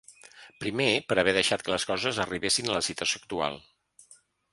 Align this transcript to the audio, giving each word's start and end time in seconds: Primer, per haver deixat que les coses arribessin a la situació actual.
Primer, 0.61 0.85
per 1.11 1.17
haver 1.23 1.35
deixat 1.37 1.63
que 1.67 1.71
les 1.73 1.85
coses 1.91 2.21
arribessin 2.23 2.71
a 2.71 2.79
la 2.79 2.81
situació 2.87 3.21
actual. 3.23 3.59